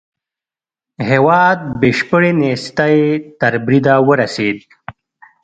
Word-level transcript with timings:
هېواد 1.09 1.59
بشپړې 1.79 2.31
نېستۍ 2.39 2.97
تر 3.39 3.53
بريده 3.65 3.95
ورسېد. 4.07 4.57